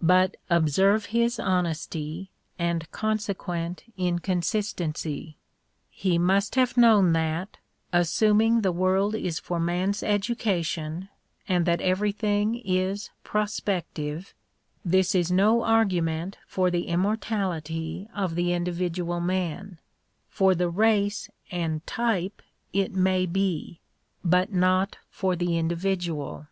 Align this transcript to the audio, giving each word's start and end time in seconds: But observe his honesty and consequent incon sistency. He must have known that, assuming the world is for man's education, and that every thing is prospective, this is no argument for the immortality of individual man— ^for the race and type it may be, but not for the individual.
But 0.00 0.36
observe 0.48 1.06
his 1.06 1.40
honesty 1.40 2.30
and 2.60 2.88
consequent 2.92 3.92
incon 3.98 4.38
sistency. 4.42 5.34
He 5.90 6.16
must 6.16 6.54
have 6.54 6.76
known 6.76 7.12
that, 7.14 7.56
assuming 7.92 8.60
the 8.60 8.70
world 8.70 9.16
is 9.16 9.40
for 9.40 9.58
man's 9.58 10.04
education, 10.04 11.08
and 11.48 11.66
that 11.66 11.80
every 11.80 12.12
thing 12.12 12.54
is 12.64 13.10
prospective, 13.24 14.32
this 14.84 15.12
is 15.12 15.32
no 15.32 15.64
argument 15.64 16.38
for 16.46 16.70
the 16.70 16.86
immortality 16.86 18.08
of 18.14 18.38
individual 18.38 19.18
man— 19.18 19.80
^for 20.32 20.56
the 20.56 20.70
race 20.70 21.30
and 21.50 21.84
type 21.84 22.42
it 22.72 22.94
may 22.94 23.26
be, 23.26 23.80
but 24.24 24.52
not 24.52 24.98
for 25.10 25.34
the 25.34 25.58
individual. 25.58 26.46